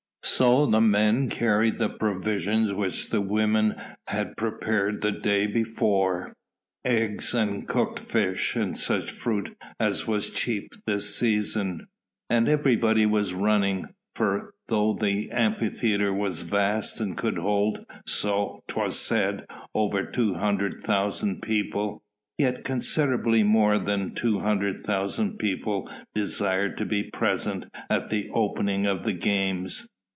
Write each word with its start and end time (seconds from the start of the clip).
So 0.23 0.65
the 0.65 0.79
men 0.81 1.29
carried 1.29 1.77
the 1.77 1.89
provisions 1.89 2.73
which 2.73 3.09
the 3.09 3.19
women 3.21 3.75
had 4.07 4.37
prepared 4.37 5.01
the 5.01 5.11
day 5.11 5.45
before 5.45 6.35
eggs 6.85 7.33
and 7.33 7.67
cooked 7.67 7.99
fish 7.99 8.55
and 8.55 8.77
such 8.77 9.11
fruit 9.11 9.55
as 9.79 10.07
was 10.07 10.29
cheap 10.29 10.71
this 10.85 11.15
season. 11.15 11.87
And 12.29 12.47
everybody 12.47 13.05
was 13.05 13.33
running, 13.33 13.87
for 14.15 14.53
though 14.67 14.93
the 14.93 15.29
Amphitheatre 15.31 16.13
was 16.13 16.43
vast 16.43 17.01
and 17.01 17.17
could 17.17 17.37
hold 17.37 17.85
so 18.05 18.63
'twas 18.67 18.97
said 18.97 19.45
over 19.75 20.05
two 20.05 20.35
hundred 20.35 20.79
thousand 20.81 21.41
people, 21.41 22.03
yet 22.37 22.63
considerably 22.63 23.43
more 23.43 23.77
than 23.77 24.15
two 24.15 24.39
hundred 24.39 24.79
thousand 24.79 25.37
people 25.39 25.89
desired 26.15 26.77
to 26.77 26.85
be 26.85 27.03
present 27.11 27.65
at 27.89 28.09
the 28.09 28.29
opening 28.33 28.85
of 28.85 29.03
the 29.03 29.13
games. 29.13 29.87